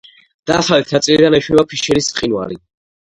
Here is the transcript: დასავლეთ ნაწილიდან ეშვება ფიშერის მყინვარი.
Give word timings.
დასავლეთ 0.51 0.93
ნაწილიდან 0.95 1.37
ეშვება 1.41 1.65
ფიშერის 1.75 2.09
მყინვარი. 2.15 2.59